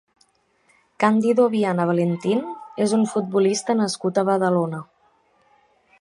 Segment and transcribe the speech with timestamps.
[1.01, 2.41] Cándido Viana Valentín
[2.87, 4.85] és un futbolista nascut a Badalona.